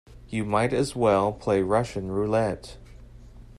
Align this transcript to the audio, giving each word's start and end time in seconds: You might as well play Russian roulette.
You 0.27 0.45
might 0.45 0.73
as 0.73 0.95
well 0.95 1.31
play 1.31 1.61
Russian 1.61 2.11
roulette. 2.11 2.77